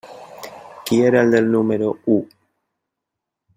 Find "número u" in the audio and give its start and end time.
1.57-2.19